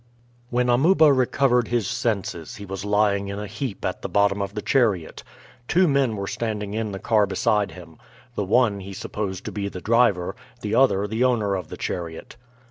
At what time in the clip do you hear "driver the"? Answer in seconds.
9.79-10.73